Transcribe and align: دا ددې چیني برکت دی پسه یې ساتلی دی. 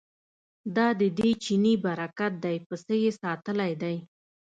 دا 0.75 0.87
ددې 1.01 1.29
چیني 1.43 1.73
برکت 1.85 2.33
دی 2.43 2.57
پسه 2.67 2.95
یې 3.03 3.11
ساتلی 3.21 3.73
دی. 3.81 3.95